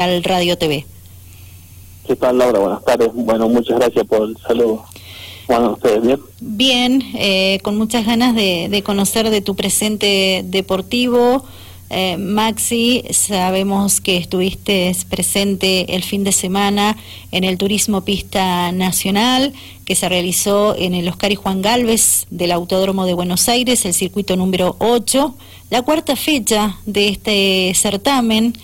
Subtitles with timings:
[0.00, 0.86] al Radio TV.
[2.06, 2.58] ¿Qué tal, Laura?
[2.58, 3.10] Buenas tardes.
[3.12, 4.84] Bueno, muchas gracias por el saludo.
[5.46, 6.20] Bueno, ¿ustedes bien?
[6.40, 11.44] Bien, eh, con muchas ganas de, conocer de tu presente deportivo.
[11.90, 16.96] Eh, Maxi, sabemos que estuviste presente el fin de semana
[17.30, 19.52] en el Turismo Pista Nacional
[19.84, 23.92] que se realizó en el Oscar y Juan Galvez del Autódromo de Buenos Aires, el
[23.92, 25.34] circuito número 8,
[25.70, 28.54] la cuarta fecha de este certamen.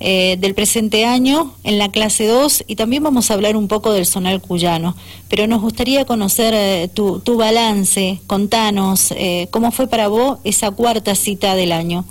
[0.00, 3.92] Eh, del presente año en la clase 2 y también vamos a hablar un poco
[3.92, 4.94] del zonal cuyano.
[5.28, 10.70] Pero nos gustaría conocer eh, tu, tu, balance, contanos eh, cómo fue para vos esa
[10.70, 12.04] cuarta cita del año.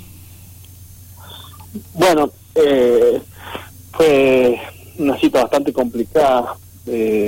[1.93, 2.29] Bueno,
[3.93, 4.59] fue
[4.97, 6.57] una cita bastante complicada,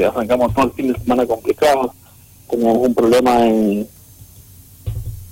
[0.07, 1.93] arrancamos todo el fin de semana complicado,
[2.47, 3.87] como un problema en,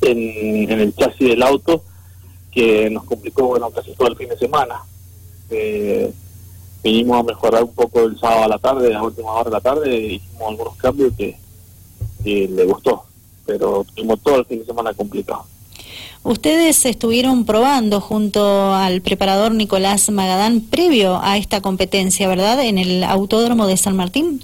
[0.02, 1.84] en, en el chasis del auto
[2.52, 4.84] que nos complicó bueno casi todo el fin de semana
[5.50, 6.14] eh,
[6.84, 9.52] vinimos a mejorar un poco el sábado a la tarde, a la última hora de
[9.52, 11.38] la tarde, hicimos algunos cambios que,
[12.24, 13.06] le gustó,
[13.46, 15.46] pero tuvimos todo el fin de semana complicado.
[16.24, 22.62] Ustedes estuvieron probando junto al preparador Nicolás Magadán previo a esta competencia, ¿verdad?
[22.66, 24.42] En el Autódromo de San Martín.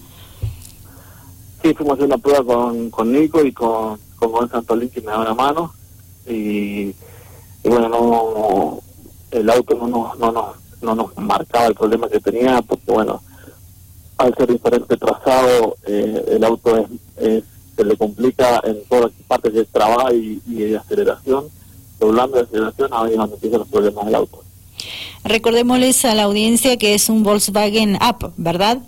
[1.61, 5.01] Sí, fuimos a hacer una prueba con, con Nico y con, con Gonzalo Santolín que
[5.01, 5.73] me da una mano
[6.25, 6.93] y,
[7.63, 8.79] bueno, no,
[9.31, 13.21] el auto no, no, no, no no nos marcaba el problema que tenía, porque bueno,
[14.17, 17.43] al ser diferente trazado, eh, el auto es,
[17.75, 21.45] se le complica en todas las partes de trabajo y, de aceleración,
[21.99, 24.43] doblando de aceleración, ahí es donde empiezan los problemas del auto.
[25.23, 28.79] Recordémosles a la audiencia que es un Volkswagen Up, ¿verdad?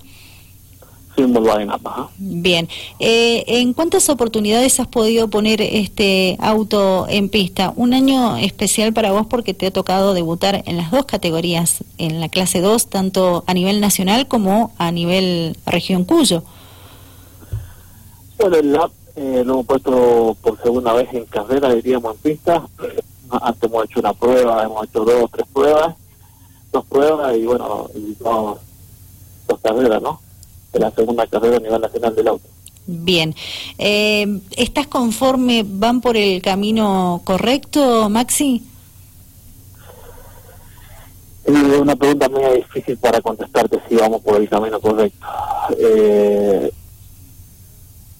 [2.18, 2.68] Bien.
[3.00, 7.74] Eh, ¿En cuántas oportunidades has podido poner este auto en pista?
[7.76, 12.20] Un año especial para vos porque te ha tocado debutar en las dos categorías, en
[12.20, 16.44] la clase 2, tanto a nivel nacional como a nivel región Cuyo.
[18.38, 22.68] Bueno, el LAP eh, lo hemos puesto por segunda vez en carrera, diríamos, en pista.
[23.30, 25.96] Antes hemos hecho una prueba, hemos hecho dos o tres pruebas,
[26.72, 28.60] dos pruebas y bueno, y dos
[29.62, 30.25] carreras, ¿no?
[30.80, 32.48] La segunda carrera a nivel nacional del auto.
[32.88, 33.34] Bien.
[33.78, 38.64] Eh, ¿Estás conforme, van por el camino correcto, Maxi?
[41.46, 45.26] Es una pregunta muy difícil para contestarte si vamos por el camino correcto.
[45.78, 46.72] Eh,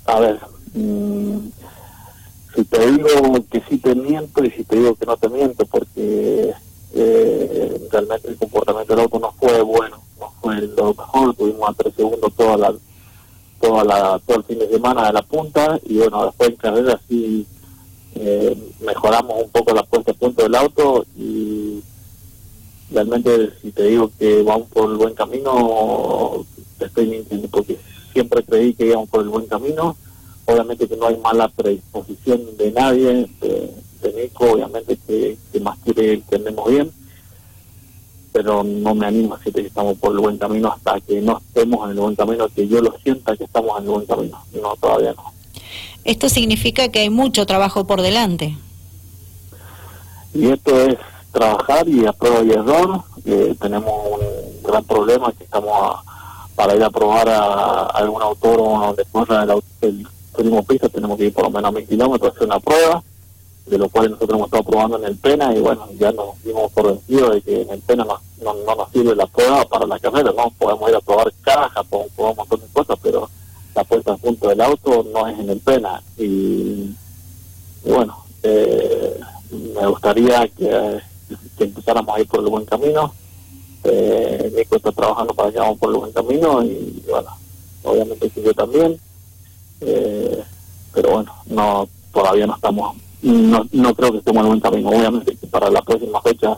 [0.06, 0.40] a ver,
[0.74, 1.38] mm,
[2.56, 5.66] si te digo que sí te miento y si te digo que no te miento,
[5.66, 6.54] porque
[6.94, 10.05] eh, realmente el comportamiento del auto no fue bueno
[10.46, 12.74] fue lo mejor, tuvimos a tres segundos toda la,
[13.60, 17.00] toda la, todo el fin de semana de la punta y bueno, después en carrera
[17.10, 17.48] sí
[18.14, 21.82] eh, mejoramos un poco la puesta a punto del auto y
[22.92, 26.46] realmente si te digo que vamos por el buen camino,
[26.78, 27.80] te estoy mintiendo porque
[28.14, 29.98] siempre creí que íbamos por el buen camino.
[30.46, 33.72] Obviamente que no hay mala predisposición de nadie, de,
[34.16, 36.92] Nico, obviamente que, que más quiere que andemos bien
[38.36, 41.38] pero no me animo a decir que estamos por el buen camino hasta que no
[41.38, 44.44] estemos en el buen camino, que yo lo sienta que estamos en el buen camino.
[44.62, 45.32] No, todavía no.
[46.04, 48.58] Esto significa que hay mucho trabajo por delante.
[50.34, 50.98] Y esto es
[51.32, 53.04] trabajar y a prueba y error.
[53.62, 56.02] tenemos un gran problema que estamos
[56.58, 61.28] para ir a probar a, algún autódromo donde corra el, el turismo pista, tenemos que
[61.28, 63.02] ir por lo menos a mil kilómetros a hacer una prueba
[63.66, 66.72] de lo cual nosotros hemos estado probando en el PENA y bueno, ya nos dimos
[66.72, 68.06] por vencido de que en el PENA
[68.42, 70.50] no, no, nos sirve la prueba para la carrera, ¿no?
[70.58, 73.30] Podemos ir a probar caja, podemos probar un montón de cosas, pero
[73.74, 76.02] la puesta en punto del auto no es en el PENA.
[76.18, 76.96] Y,
[77.86, 79.20] bueno, eh,
[79.52, 81.02] me gustaría que,
[81.60, 83.14] empezáramos a ir por el buen camino.
[83.84, 87.30] Eh, Nico está trabajando para que vamos por el buen camino y bueno,
[87.84, 89.00] obviamente que yo también.
[89.82, 90.44] Eh,
[90.94, 94.90] pero bueno, no todavía no estamos no, no creo que estemos en buen camino.
[94.90, 96.58] Obviamente que para la próxima fecha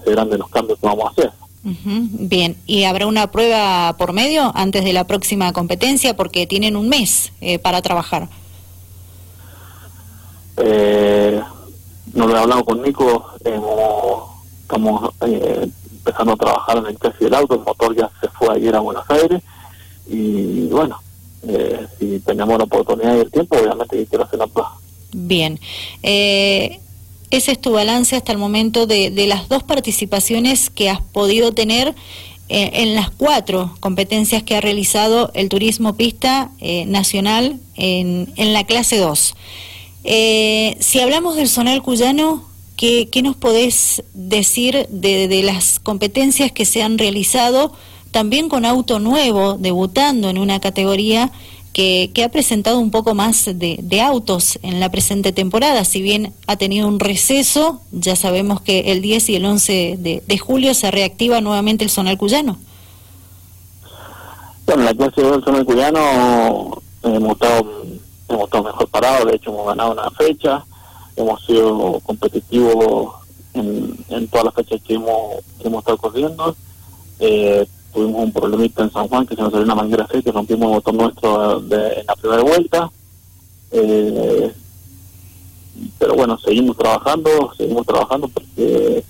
[0.00, 1.32] ser grandes los cambios que vamos a hacer.
[1.64, 6.14] Bien, ¿y habrá una prueba por medio antes de la próxima competencia?
[6.14, 8.28] Porque tienen un mes eh, para trabajar.
[10.58, 11.40] Eh,
[12.12, 13.30] no lo he hablado con Nico,
[14.62, 18.54] estamos eh, empezando a trabajar en el chasis del auto, el motor ya se fue
[18.54, 19.42] ayer a Buenos Aires
[20.06, 21.00] y bueno,
[21.48, 24.72] eh, si tenemos la oportunidad y el tiempo, obviamente quiero hacer la prueba.
[25.12, 25.58] Bien.
[26.02, 26.80] Eh,
[27.36, 31.94] ese es tu balance hasta el momento de, las dos participaciones que has podido tener
[32.48, 38.52] eh, en las cuatro competencias que ha realizado el Turismo Pista eh, Nacional en, en,
[38.52, 39.34] la clase 2.
[40.04, 46.98] si hablamos del zonal cuyano, ¿qué, nos podés decir de, las competencias que se han
[46.98, 47.72] realizado
[48.10, 51.32] también con auto nuevo, debutando en una categoría
[51.74, 55.84] que, ha presentado un poco más de, autos en la presente temporada.
[55.84, 60.38] Si bien ha tenido un receso, ya sabemos que el 10 y el 11 de,
[60.38, 62.58] julio se reactiva nuevamente el Zonal Cuyano.
[64.66, 67.82] Bueno, la clase del Zonal Cuyano hemos estado,
[68.28, 70.64] hemos estado mejor parados, de hecho hemos ganado una fecha,
[71.16, 73.14] hemos sido competitivos
[73.52, 76.56] en, en todas las fechas que hemos, que hemos estado corriendo.
[77.18, 80.68] Eh, tuvimos un problemita en San Juan que se nos salió una manguera seca, rompimos
[80.68, 82.90] el motor nuestro de, en la primera vuelta.
[83.70, 84.52] Eh,
[85.98, 89.04] pero bueno, seguimos trabajando, seguimos trabajando porque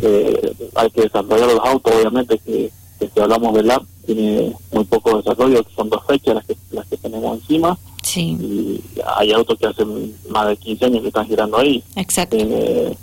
[0.00, 5.18] eh, hay que desarrollar los autos, obviamente que, si hablamos del app tiene muy poco
[5.18, 7.78] desarrollo, son dos fechas las que, las que tenemos encima.
[8.02, 8.36] Sí.
[8.40, 8.82] Y
[9.18, 11.82] hay autos que hacen más de 15 años que están girando ahí.
[11.94, 12.36] Exacto.
[12.38, 12.96] Eh,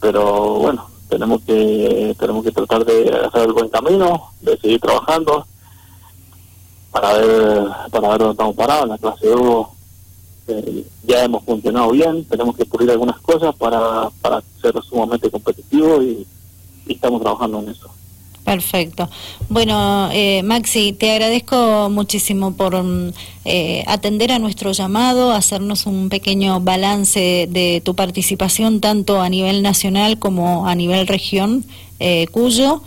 [0.00, 5.46] pero bueno, tenemos que tenemos que tratar de hacer el buen camino, de seguir trabajando
[6.90, 8.88] para ver para ver dónde estamos parados.
[8.88, 9.66] La clase 2
[10.48, 16.02] eh, ya hemos funcionado bien, tenemos que pulir algunas cosas para, para ser sumamente competitivos
[16.02, 16.26] y
[16.88, 17.90] estamos trabajando en eso.
[18.44, 19.08] Perfecto.
[19.48, 23.12] Bueno, eh, Maxi, te agradezco muchísimo por mm,
[23.44, 29.62] eh, atender a nuestro llamado, hacernos un pequeño balance de tu participación tanto a nivel
[29.62, 31.64] nacional como a nivel región,
[32.00, 32.82] eh, Cuyo,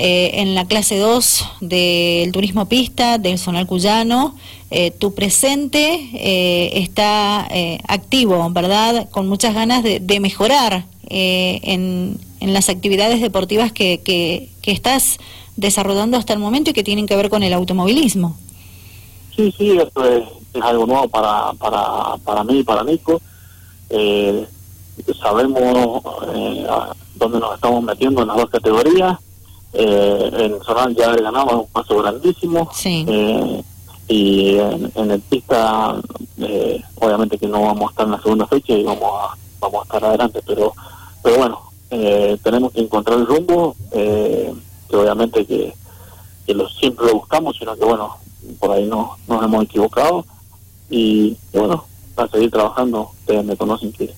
[0.00, 4.36] en la clase 2 del turismo pista del Zonal Cuyano.
[5.00, 7.48] tu presente está
[7.88, 9.08] activo, ¿verdad?
[9.10, 15.18] Con muchas ganas de, de mejorar en en las actividades deportivas que, que, estás
[15.56, 18.36] desarrollando hasta el momento y que tienen que ver con el automovilismo.
[19.34, 20.24] Sí, sí, esto es,
[20.60, 23.20] algo nuevo para, para, para mí y para Nico.
[23.88, 24.46] Eh,
[25.20, 26.02] sabemos
[26.34, 26.66] eh,
[27.14, 29.18] dónde nos estamos metiendo en las dos categorías.
[29.72, 32.70] Eh, en Soral ya ganamos un paso grandísimo.
[32.72, 33.04] Sí.
[33.08, 33.62] Eh,
[34.08, 36.00] y en, el pista,
[36.96, 39.84] obviamente que no vamos a estar en la segunda fecha y vamos a, vamos a
[39.84, 40.72] estar adelante, pero,
[41.22, 44.52] pero bueno, eh, tenemos que encontrar el rumbo, eh,
[44.88, 45.74] que obviamente que,
[46.54, 48.16] lo, siempre lo buscamos, sino que bueno,
[48.58, 50.24] por ahí no, nos hemos equivocado
[50.90, 54.14] y, bueno, para seguir trabajando, ustedes me conocen que,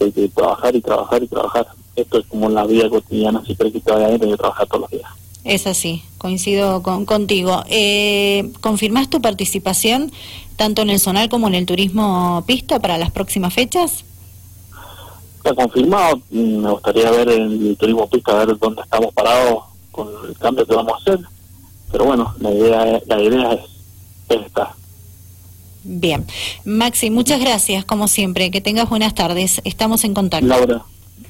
[0.00, 1.66] hay que trabajar y trabajar y trabajar.
[1.96, 4.90] Esto es como la vida cotidiana, si crees que todavía hay que trabajar todos los
[4.90, 5.10] días.
[5.44, 7.62] Es así, coincido con, contigo.
[7.68, 10.12] Eh, ¿Confirmás tu participación
[10.56, 14.04] tanto en el zonal como en el turismo pista para las próximas fechas?
[15.54, 16.20] Confirmado.
[16.30, 20.92] Me gustaría ver el turismo pista, ver dónde estamos parados con el cambio que vamos
[20.92, 21.20] a hacer.
[21.90, 23.60] Pero bueno, la idea, la idea es,
[24.28, 24.74] esta.
[25.84, 26.26] Bien.
[26.64, 28.50] Maxi, muchas gracias, como siempre.
[28.50, 29.60] Que tengas buenas tardes.
[29.64, 30.46] Estamos en contacto.
[30.46, 30.82] Laura,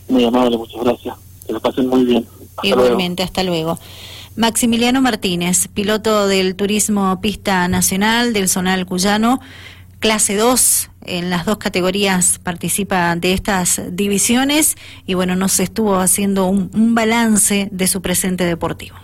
[0.09, 1.17] muy amable, muchas gracias.
[1.47, 2.27] Que lo pasen muy bien.
[2.63, 3.79] Igualmente, hasta luego.
[4.37, 9.41] Maximiliano Martínez, piloto del Turismo Pista Nacional del Zonal Cuyano,
[10.07, 16.47] clase 2 en las dos categorías participa de estas divisiones y bueno, nos estuvo haciendo
[16.47, 18.95] un, un balance de su presente deportivo.